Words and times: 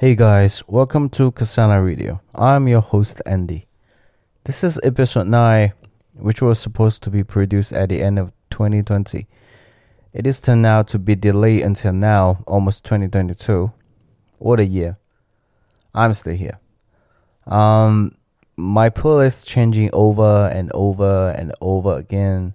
Hey 0.00 0.14
guys, 0.14 0.62
welcome 0.66 1.10
to 1.10 1.30
Kasana 1.30 1.84
Radio. 1.84 2.22
I'm 2.34 2.66
your 2.68 2.80
host 2.80 3.20
Andy. 3.26 3.66
This 4.44 4.64
is 4.64 4.80
episode 4.82 5.26
9, 5.26 5.74
which 6.14 6.40
was 6.40 6.58
supposed 6.58 7.02
to 7.02 7.10
be 7.10 7.22
produced 7.22 7.74
at 7.74 7.90
the 7.90 8.00
end 8.00 8.18
of 8.18 8.32
2020. 8.48 9.26
It 10.14 10.26
is 10.26 10.40
turned 10.40 10.64
out 10.64 10.88
to 10.88 10.98
be 10.98 11.16
delayed 11.16 11.64
until 11.64 11.92
now, 11.92 12.42
almost 12.46 12.82
2022. 12.84 13.70
What 14.38 14.58
a 14.58 14.64
year. 14.64 14.96
I'm 15.94 16.14
still 16.14 16.34
here. 16.34 16.58
Um, 17.46 18.14
my 18.56 18.88
playlist 18.88 19.44
changing 19.44 19.90
over 19.92 20.46
and 20.46 20.72
over 20.72 21.28
and 21.32 21.52
over 21.60 21.98
again. 21.98 22.54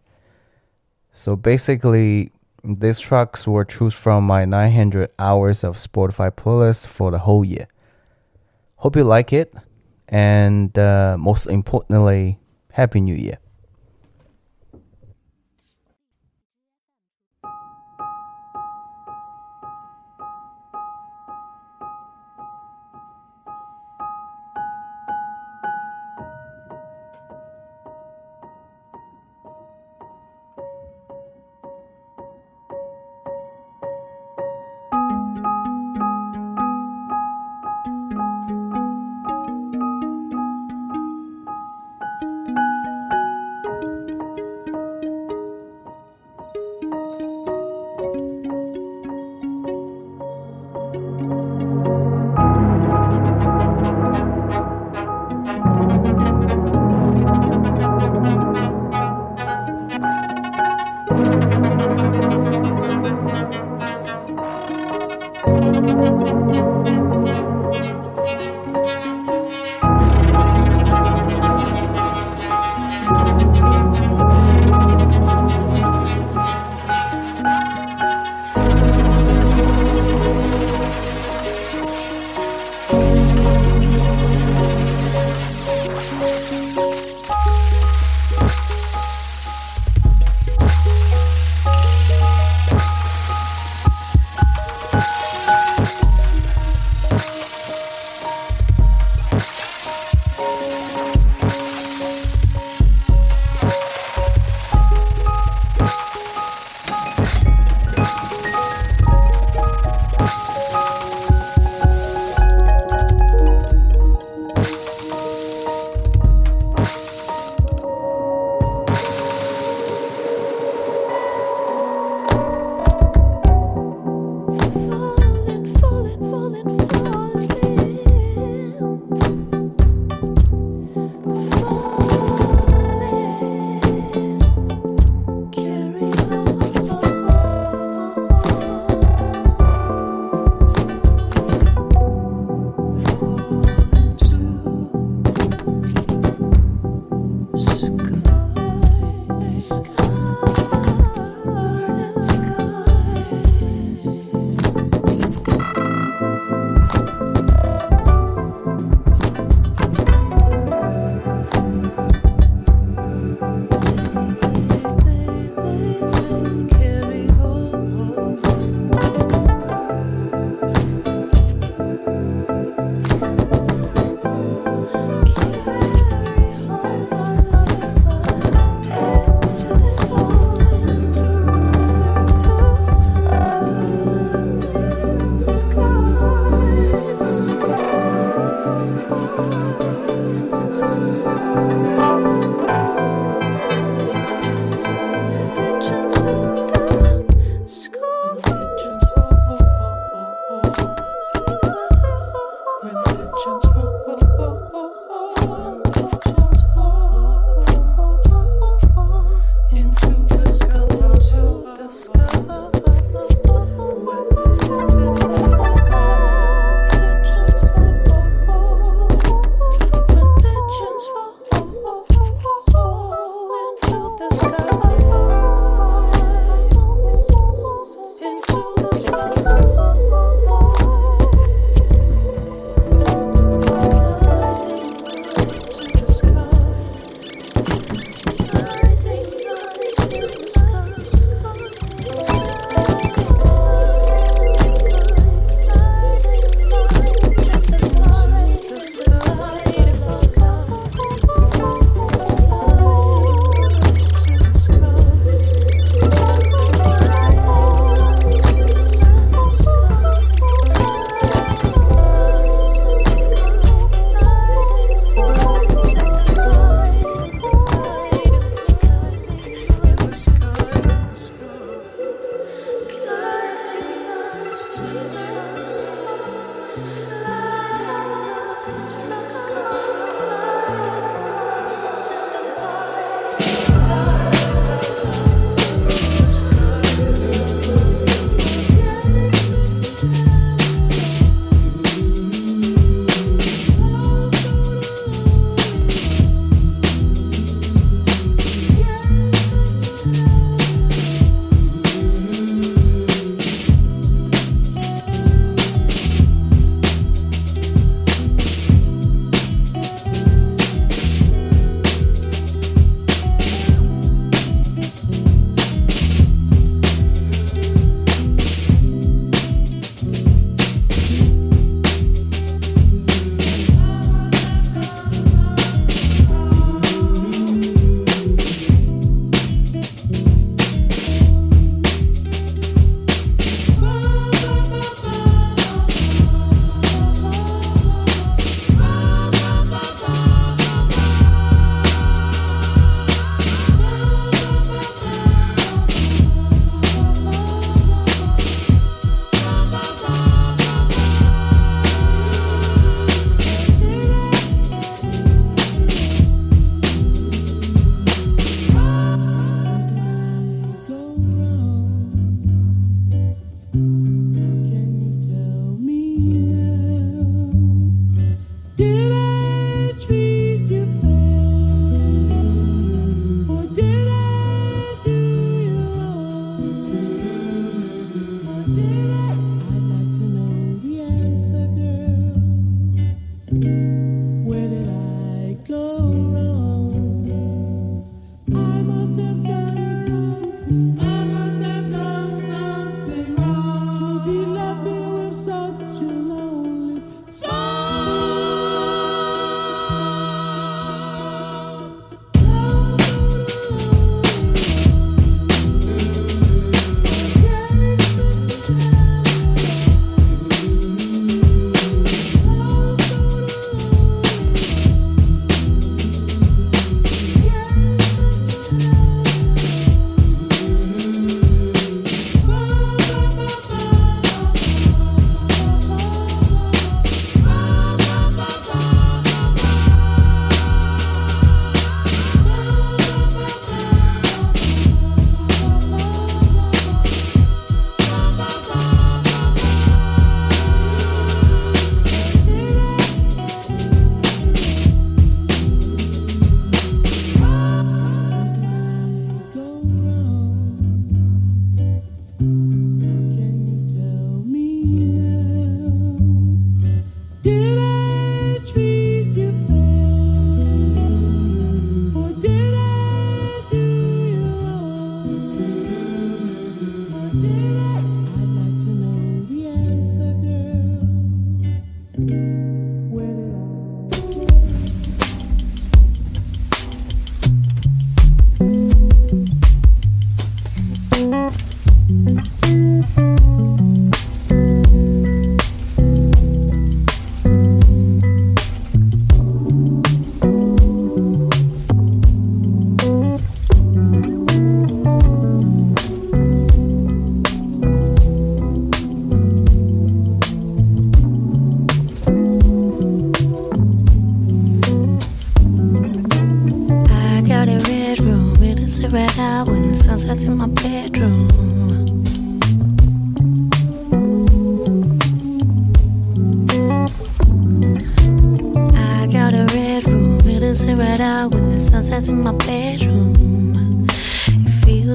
So 1.11 1.35
basically, 1.35 2.31
these 2.65 2.99
tracks 2.99 3.47
were 3.47 3.63
chosen 3.65 3.91
from 3.91 4.23
my 4.25 4.45
900 4.45 5.11
hours 5.19 5.63
of 5.63 5.77
Spotify 5.77 6.31
playlist 6.31 6.87
for 6.87 7.11
the 7.11 7.19
whole 7.19 7.45
year. 7.45 7.67
Hope 8.77 8.95
you 8.95 9.03
like 9.03 9.31
it, 9.31 9.53
and 10.09 10.77
uh, 10.77 11.15
most 11.19 11.45
importantly, 11.47 12.39
Happy 12.71 13.01
New 13.01 13.15
Year. 13.15 13.37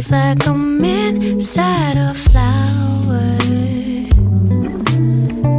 feels 0.00 0.12
like 0.12 0.46
I'm 0.46 0.84
inside 0.84 1.96
a 1.96 2.14
flower. 2.14 3.36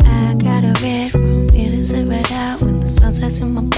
I 0.05 0.33
got 0.36 0.63
a 0.63 0.74
red 0.83 1.13
room, 1.13 1.50
it 1.50 1.74
is 1.74 1.91
a 1.91 2.03
red 2.05 2.31
out 2.31 2.62
when 2.62 2.79
the 2.79 2.88
sun 2.88 3.13
sets 3.13 3.39
in 3.39 3.53
my 3.53 3.71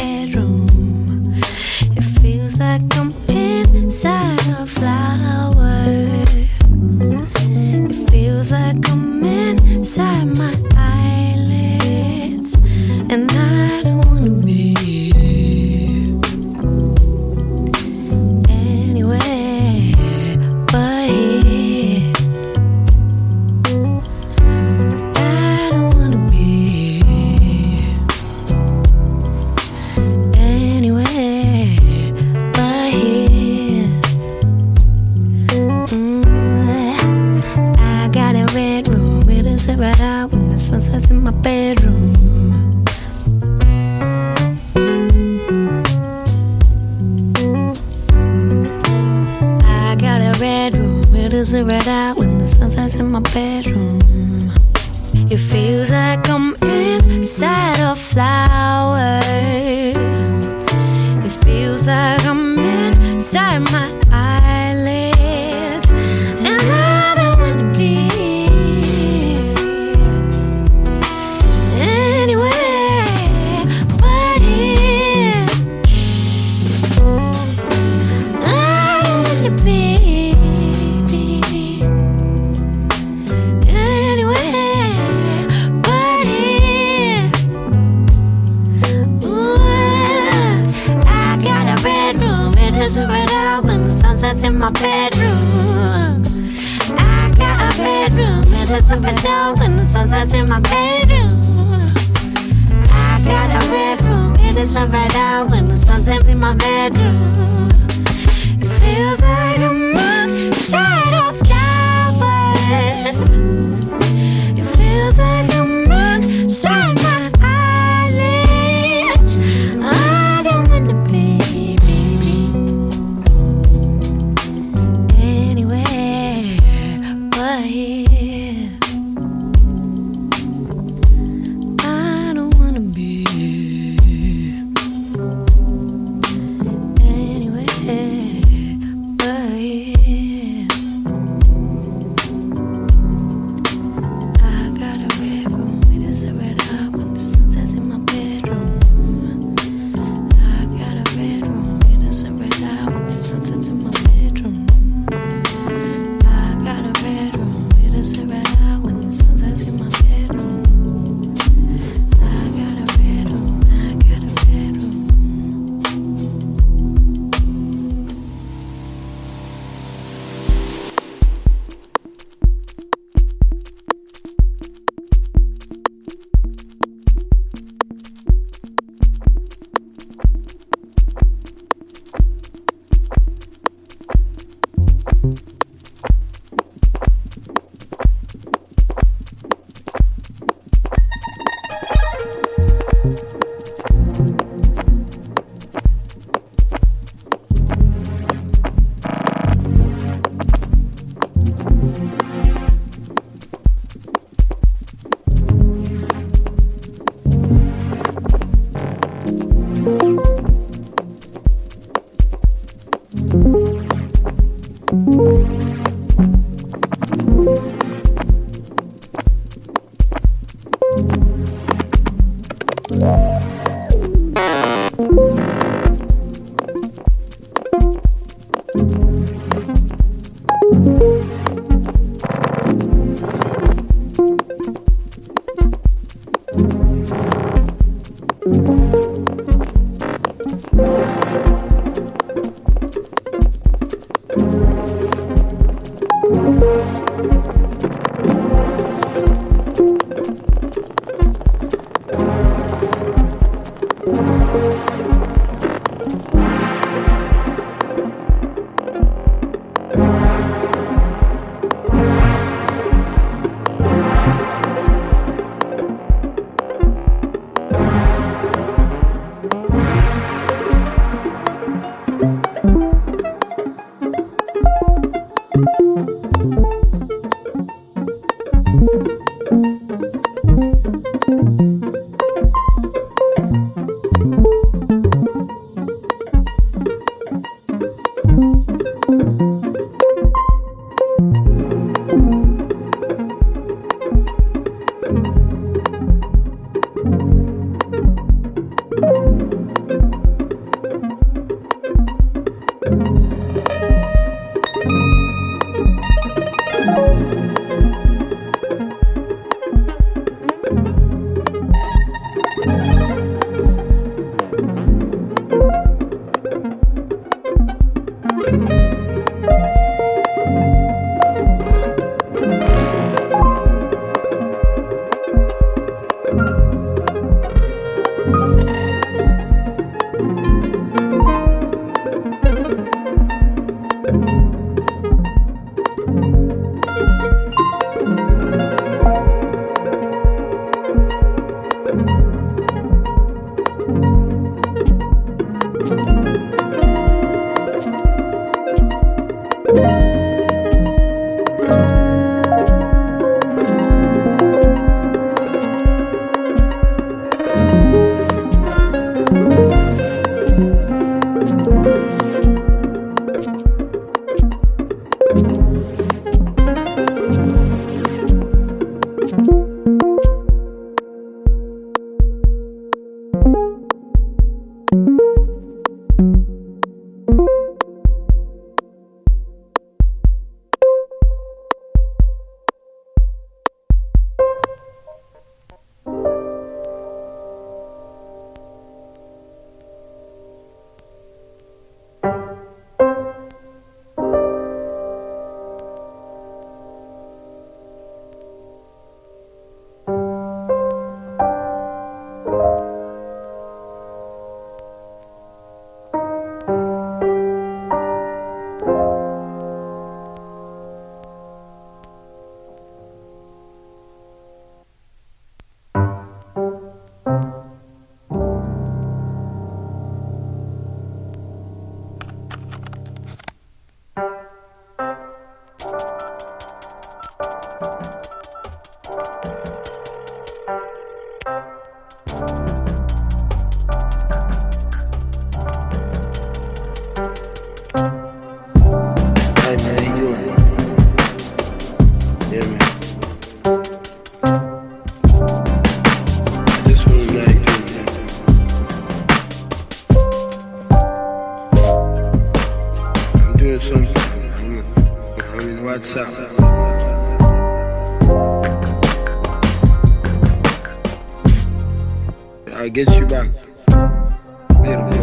I 462.84 462.90
get 462.90 463.10
you 463.16 463.26
back. 463.26 465.23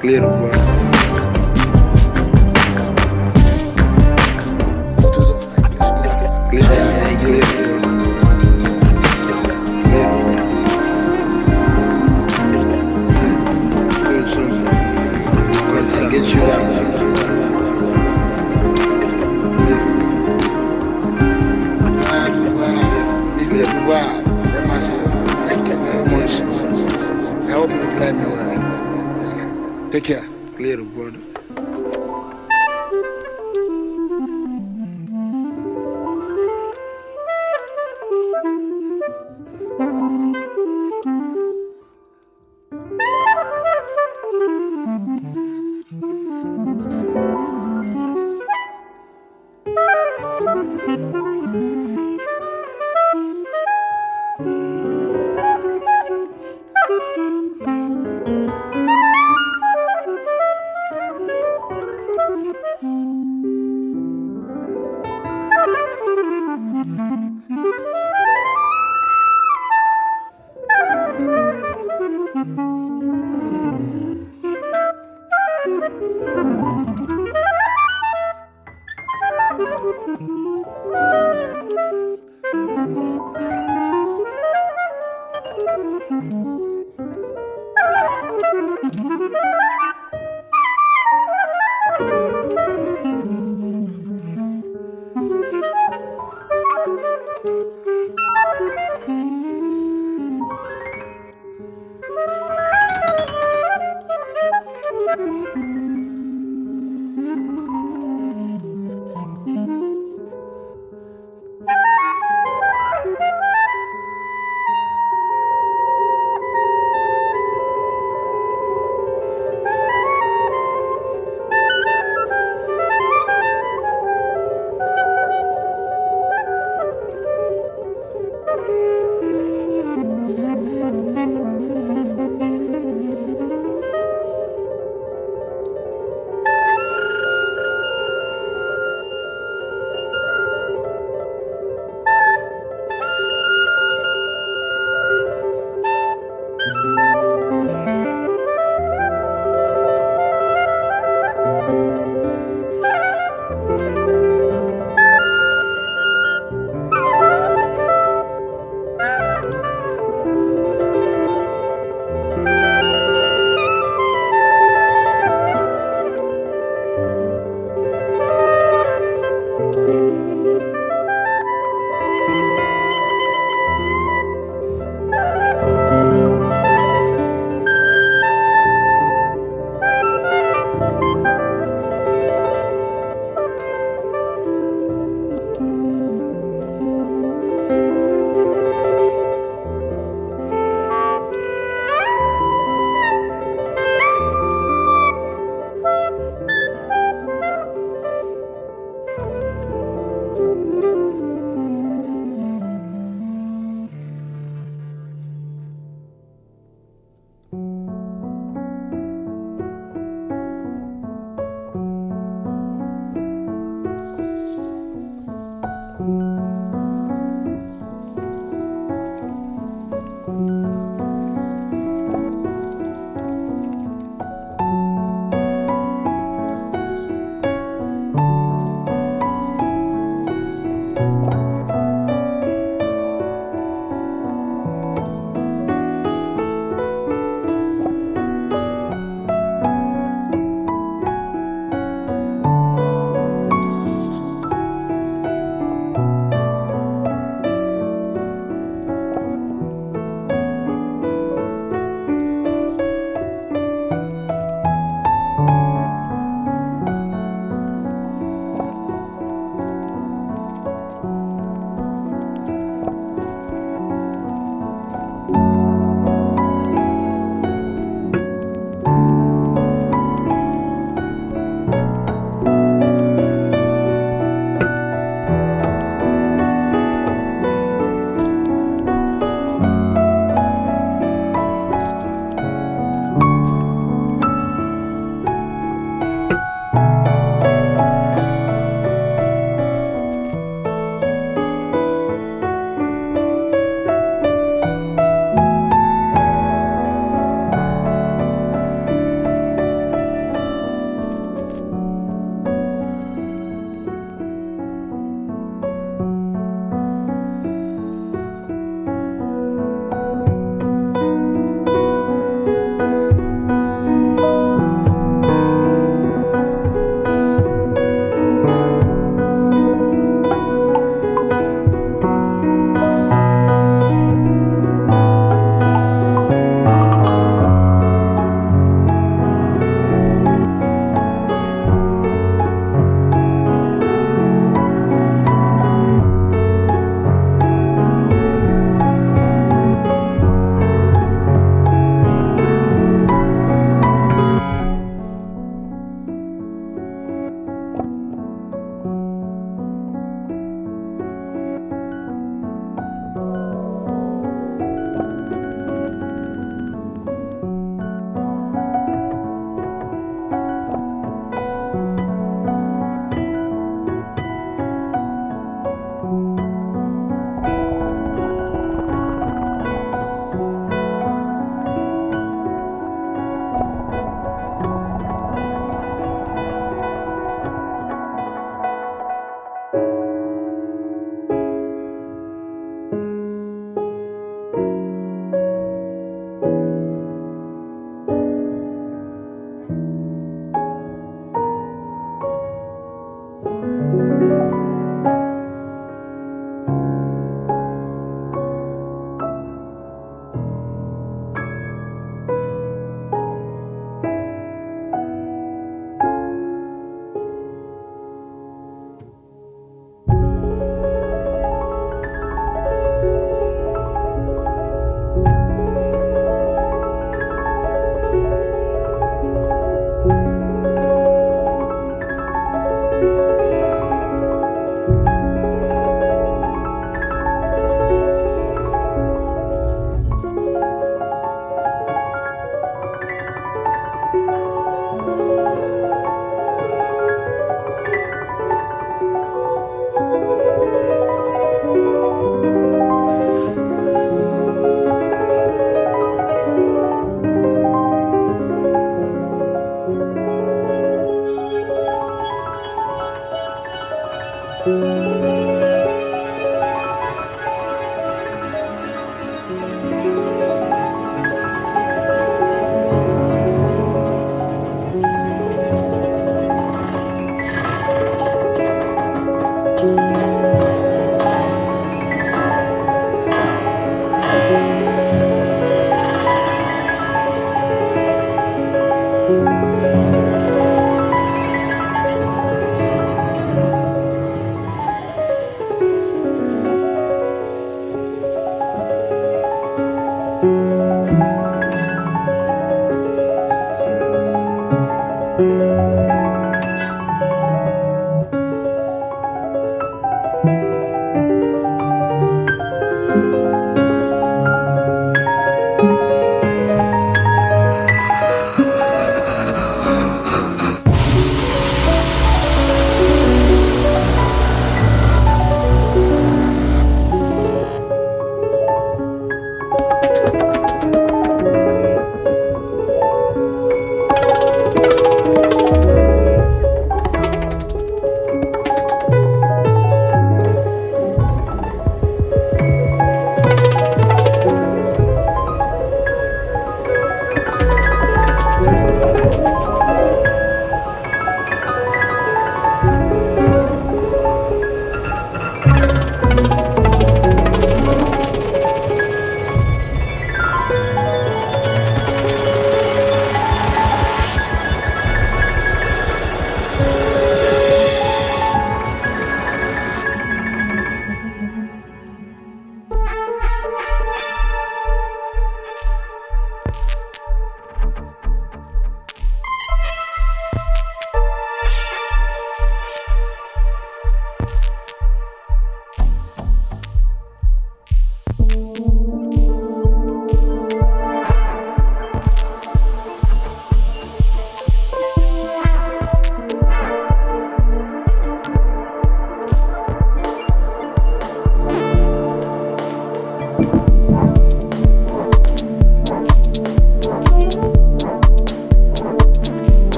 clero, 0.00 0.30
mano. 0.30 0.69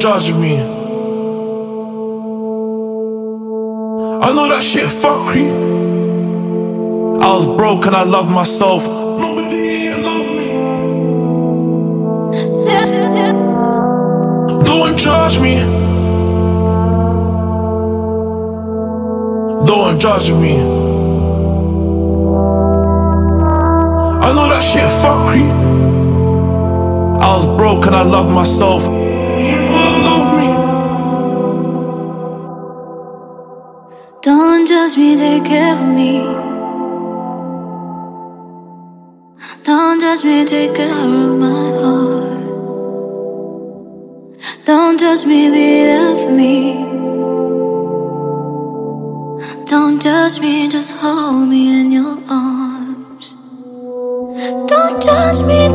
Judge 0.00 0.32
me. 0.32 0.56
I 4.22 4.32
know 4.32 4.48
that 4.48 4.62
shit 4.62 4.86
fuckery. 4.86 5.50
I 7.20 7.28
was 7.34 7.46
broke 7.46 7.84
and 7.84 7.94
I 7.94 8.04
loved 8.04 8.30
myself. 8.30 8.88
Nobody 8.88 9.92
loved 9.94 10.30
me. 10.38 10.52
Don't 14.64 14.96
judge 14.96 15.38
me. 15.38 15.56
Don't 19.66 20.00
judge 20.00 20.32
me. 20.32 20.56
I 24.26 24.32
know 24.32 24.48
that 24.48 24.62
shit 24.62 24.90
fuckery. 25.02 25.44
I 27.20 27.34
was 27.34 27.46
broke 27.58 27.84
and 27.84 27.94
I 27.94 28.02
loved 28.02 28.30
myself. 28.30 28.99
Judge 34.80 34.96
me, 34.96 35.14
take 35.14 35.44
care 35.44 35.74
of 35.74 35.80
me. 35.94 36.24
Don't 39.62 40.00
judge 40.00 40.24
me, 40.24 40.42
take 40.46 40.74
care 40.74 40.90
of 40.90 41.38
my 41.38 41.70
heart. 41.82 42.40
Don't 44.64 44.98
judge 44.98 45.26
me, 45.26 45.50
be 45.50 45.84
there 45.84 46.16
for 46.16 46.30
me. 46.30 46.76
Don't 49.66 50.00
judge 50.00 50.40
me, 50.40 50.66
just 50.70 50.96
hold 50.96 51.46
me 51.50 51.78
in 51.78 51.92
your 51.92 52.16
arms. 52.30 53.36
Don't 54.66 55.02
judge 55.02 55.42
me, 55.42 55.69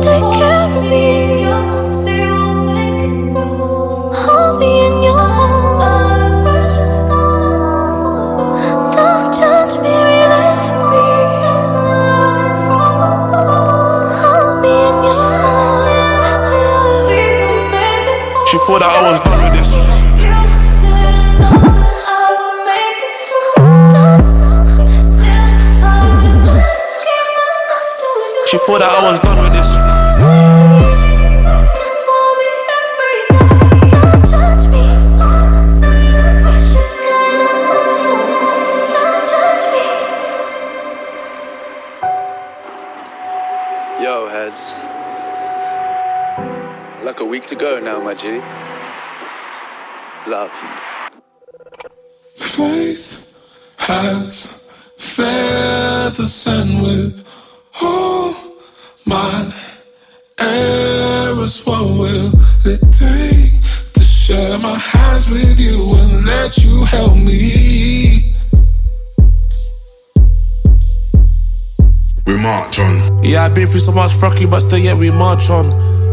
fucking, 74.20 74.50
but 74.50 74.60
still 74.60 74.78
yet 74.78 74.96
we 74.96 75.10
march 75.10 75.50
on. 75.50 75.66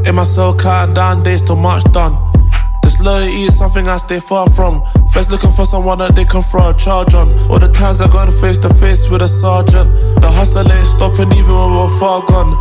In 0.06 0.16
my 0.16 0.24
cell, 0.24 0.58
counting 0.58 0.94
down 0.94 1.24
days 1.24 1.42
till 1.42 1.56
March 1.56 1.84
done. 1.92 2.16
This 2.84 3.00
loyalty 3.00 3.48
is 3.48 3.58
something 3.58 3.88
I 3.88 3.98
stay 3.98 4.20
far 4.20 4.50
from. 4.50 4.84
First 5.14 5.32
looking 5.32 5.52
for 5.52 5.66
someone 5.66 6.00
that 6.00 6.16
they 6.16 6.26
can 6.26 6.42
throw 6.42 6.70
a 6.70 6.74
charge 6.74 7.14
on. 7.14 7.32
All 7.50 7.60
the 7.60 7.72
times 7.72 8.02
I 8.02 8.12
gone 8.12 8.32
face 8.32 8.58
to 8.60 8.74
face 8.76 9.10
with 9.10 9.22
a 9.22 9.28
sergeant. 9.28 9.88
The 10.20 10.30
hustle 10.30 10.70
ain't 10.70 10.88
stopping 10.88 11.32
even 11.32 11.56
when 11.56 11.72
we're 11.72 12.00
far 12.00 12.22
gone. 12.28 12.52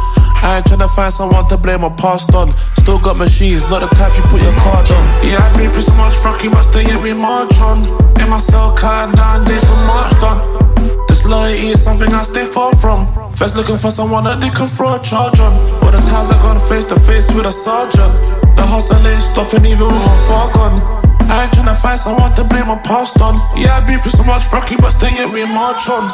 I 0.47 0.59
ain't 0.59 0.67
tryna 0.67 0.89
find 0.95 1.13
someone 1.13 1.49
to 1.49 1.57
blame 1.57 1.81
my 1.81 1.91
past 1.91 2.35
on. 2.35 2.55
Still 2.77 2.99
got 2.99 3.17
machines, 3.17 3.63
not 3.71 3.81
the 3.83 3.91
type 3.97 4.15
you 4.17 4.23
put 4.31 4.41
your 4.41 4.55
card 4.63 4.87
on. 4.91 5.05
Yeah, 5.27 5.43
I've 5.43 5.57
been 5.59 5.71
through 5.71 5.83
so 5.83 5.95
much 5.95 6.15
fucking, 6.23 6.51
but 6.51 6.63
still 6.63 6.83
yet 6.83 7.03
we 7.03 7.15
march 7.15 7.59
on. 7.59 7.83
In 8.23 8.31
my 8.31 8.39
cell, 8.39 8.77
counting 8.77 9.17
down 9.17 9.45
days 9.45 9.63
till 9.63 9.77
March 9.87 10.13
done. 10.23 10.62
This 11.09 11.27
loyalty 11.27 11.69
is 11.75 11.83
something 11.83 12.13
I 12.13 12.23
stay 12.23 12.45
far 12.45 12.75
from. 12.77 13.07
First 13.35 13.57
looking 13.57 13.77
for 13.77 13.91
someone 13.91 14.25
that 14.25 14.41
they 14.41 14.51
can 14.51 14.69
throw 14.69 14.95
a 14.95 15.01
charge 15.03 15.41
on. 15.41 15.53
All 15.83 15.91
the 15.91 16.03
times 16.11 16.31
I 16.31 16.39
gone 16.43 16.61
face 16.69 16.85
to 16.87 16.99
face 17.01 17.31
with 17.33 17.47
a 17.47 17.53
sergeant. 17.53 18.13
The 18.57 18.65
hustle 18.67 19.01
ain't 19.07 19.23
stopping 19.23 19.65
even 19.67 19.87
when 19.87 20.03
I'm 20.03 20.19
far 20.29 20.53
gone. 20.53 21.03
I 21.31 21.45
ain't 21.45 21.53
tryna 21.53 21.77
find 21.81 21.99
someone 21.99 22.35
to 22.35 22.45
blame 22.45 22.69
my 22.69 22.79
past 22.85 23.21
on. 23.21 23.41
Yeah, 23.57 23.77
I've 23.77 23.87
been 23.87 23.99
through 23.99 24.13
so 24.13 24.25
much 24.25 24.45
fucking, 24.45 24.79
but 24.81 24.91
still 24.91 25.11
yet 25.11 25.33
we 25.33 25.45
march 25.47 25.89
on. 25.89 26.05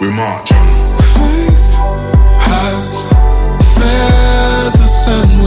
We 0.00 0.10
march 0.10 0.52
on. 0.52 0.66
Faith 1.16 1.74
has 2.44 3.08
feathers 3.78 5.08
and 5.08 5.43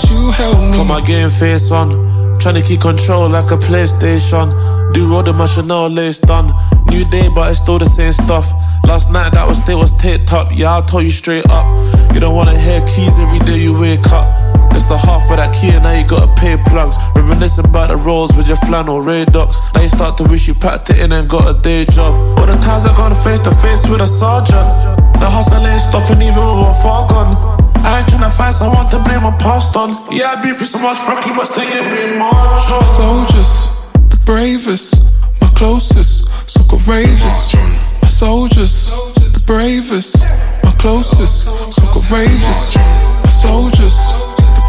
to 0.00 0.32
my. 0.32 0.72
Put 0.72 0.86
my 0.86 1.00
game 1.04 1.30
face 1.30 1.70
on, 1.70 1.90
tryna 2.38 2.66
keep 2.66 2.80
control 2.80 3.28
like 3.28 3.50
a 3.50 3.56
PlayStation. 3.56 4.46
Do 4.94 5.10
road 5.12 5.28
my 5.34 5.46
Chanel 5.46 5.90
done. 6.20 6.52
New 6.86 7.04
day, 7.04 7.28
but 7.34 7.50
it's 7.50 7.58
still 7.58 7.78
the 7.78 7.86
same 7.86 8.12
stuff. 8.12 8.50
Last 8.84 9.10
night 9.10 9.34
that 9.34 9.46
was 9.46 9.58
still 9.58 9.78
was 9.78 9.92
taped 9.92 10.32
up. 10.32 10.48
Yeah, 10.52 10.72
I'll 10.72 10.82
tell 10.82 11.02
you 11.02 11.10
straight 11.10 11.44
up. 11.50 11.66
You 12.14 12.20
don't 12.20 12.34
wanna 12.34 12.58
hear 12.58 12.80
keys 12.80 13.18
every 13.18 13.40
day 13.40 13.58
you 13.58 13.78
wake 13.78 14.06
up. 14.10 14.47
It's 14.78 14.86
the 14.86 14.94
half 14.94 15.26
of 15.26 15.42
that 15.42 15.50
key 15.50 15.74
and 15.74 15.82
now 15.82 15.90
you 15.90 16.06
gotta 16.06 16.30
pay 16.38 16.54
plugs. 16.54 17.02
Reminiscing 17.18 17.66
about 17.66 17.90
the 17.90 17.98
rolls 17.98 18.30
with 18.38 18.46
your 18.46 18.62
flannel 18.62 19.02
Radox. 19.02 19.58
Now 19.74 19.82
you 19.82 19.90
start 19.90 20.14
to 20.22 20.24
wish 20.30 20.46
you 20.46 20.54
packed 20.54 20.94
it 20.94 21.02
in 21.02 21.10
and 21.10 21.26
got 21.26 21.50
a 21.50 21.58
day 21.58 21.82
job. 21.90 22.14
All 22.38 22.46
the 22.46 22.54
times 22.62 22.86
I 22.86 22.94
gone 22.94 23.10
face 23.26 23.42
to 23.42 23.50
face 23.58 23.82
with 23.90 23.98
a 23.98 24.06
sergeant. 24.06 24.62
The 25.18 25.26
hustle 25.26 25.66
ain't 25.66 25.82
stopping 25.82 26.22
even 26.22 26.38
when 26.46 26.62
we're 26.62 26.78
far 26.78 27.10
gone. 27.10 27.34
I 27.82 27.98
ain't 27.98 28.06
tryna 28.06 28.30
find 28.30 28.54
someone 28.54 28.86
to 28.94 29.02
blame 29.02 29.26
my 29.26 29.34
past 29.42 29.74
on. 29.74 29.98
Yeah, 30.14 30.30
I've 30.30 30.46
been 30.46 30.54
through 30.54 30.70
so 30.70 30.78
much 30.78 31.02
fucking, 31.02 31.34
but 31.34 31.50
still 31.50 31.66
yet 31.66 31.82
we 31.82 32.14
march 32.14 32.70
on. 32.70 32.86
Soldiers, 32.86 33.50
the 34.14 34.18
bravest, 34.22 34.94
my 35.42 35.50
closest, 35.58 36.30
so 36.46 36.62
courageous. 36.70 37.50
My 37.98 38.06
soldiers, 38.06 38.94
the 39.26 39.42
bravest, 39.42 40.22
my 40.62 40.70
closest, 40.78 41.50
so 41.74 41.82
courageous. 41.90 42.78
My 42.78 43.32
soldiers, 43.42 43.98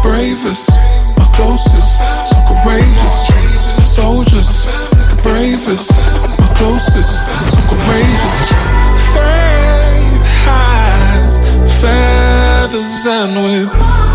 bravest, 0.02 0.68
my 1.18 1.26
closest, 1.34 1.98
so 2.28 2.36
courageous. 2.48 3.30
My 3.76 3.82
soldiers, 3.82 4.66
the 5.12 5.20
bravest, 5.22 5.90
my 6.38 6.54
closest, 6.56 7.12
so 7.52 7.60
courageous. 7.70 8.36
Faith 9.14 10.24
has 10.46 11.38
feathers 11.80 13.06
and 13.06 13.44
with 13.44 13.72
my 13.78 14.10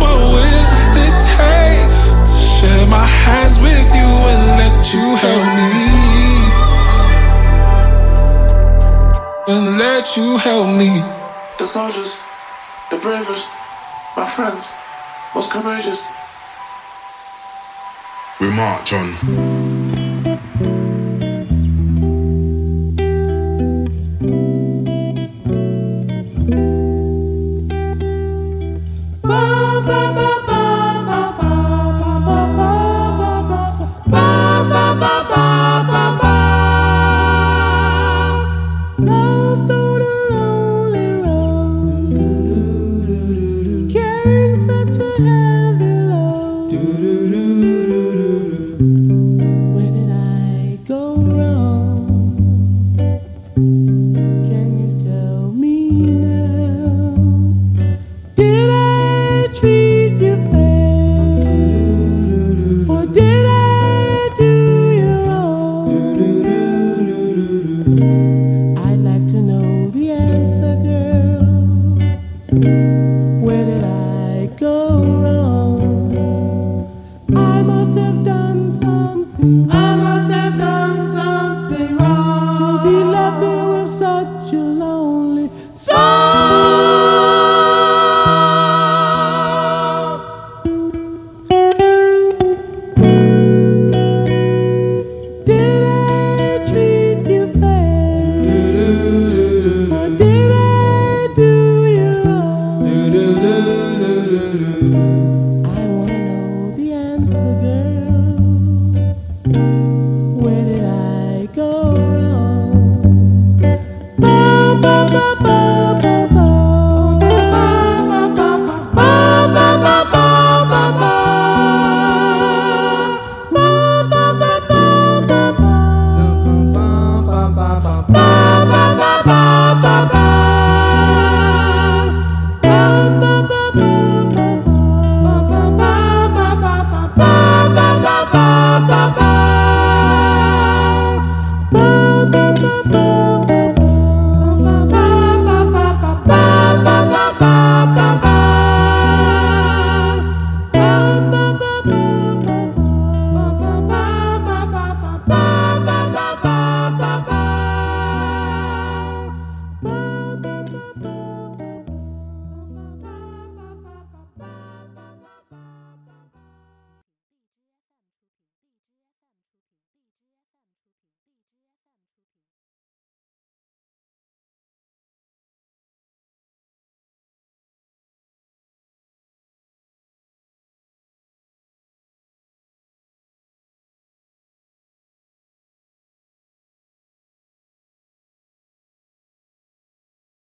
what 0.00 0.18
will 0.32 0.96
it 1.06 1.16
take 1.36 1.88
to 2.24 2.36
share 2.54 2.86
my 2.86 3.04
hands 3.04 3.58
with 3.58 3.88
you 3.98 4.10
and 4.32 4.42
let 4.60 4.76
you 4.94 5.06
help 5.24 5.46
me? 5.58 5.72
And 9.52 9.78
let 9.78 10.16
you 10.16 10.36
help 10.38 10.68
me. 10.78 11.19
The 11.60 11.66
soldiers, 11.66 12.16
the 12.90 12.96
bravest, 12.96 13.46
my 14.16 14.24
friends, 14.24 14.70
most 15.34 15.50
courageous. 15.50 16.06
We 18.40 18.50
march 18.50 18.94
on. 18.94 19.59